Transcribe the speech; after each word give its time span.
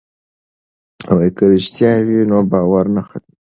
که 1.35 1.43
رښتیا 1.53 1.91
وي 2.07 2.19
نو 2.29 2.37
باور 2.51 2.85
نه 2.95 3.01
ماتیږي. 3.05 3.31